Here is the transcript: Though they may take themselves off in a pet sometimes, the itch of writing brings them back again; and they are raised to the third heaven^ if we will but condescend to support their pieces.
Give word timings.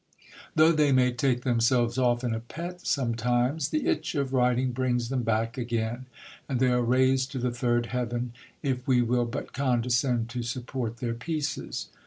Though 0.55 0.71
they 0.71 0.91
may 0.91 1.11
take 1.11 1.43
themselves 1.43 1.99
off 1.99 2.23
in 2.23 2.33
a 2.33 2.39
pet 2.39 2.87
sometimes, 2.87 3.69
the 3.69 3.85
itch 3.85 4.15
of 4.15 4.33
writing 4.33 4.71
brings 4.71 5.09
them 5.09 5.21
back 5.21 5.59
again; 5.59 6.07
and 6.49 6.59
they 6.59 6.69
are 6.71 6.81
raised 6.81 7.31
to 7.33 7.37
the 7.37 7.51
third 7.51 7.89
heaven^ 7.91 8.29
if 8.63 8.87
we 8.87 9.03
will 9.03 9.25
but 9.25 9.53
condescend 9.53 10.29
to 10.31 10.41
support 10.41 10.97
their 10.97 11.13
pieces. 11.13 11.89